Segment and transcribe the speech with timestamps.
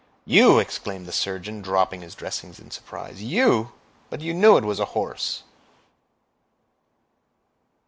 [0.25, 3.73] "You!" exclaimed the surgeon, dropping his dressings in surprise, "you!
[4.09, 5.43] But you knew it was a horse!"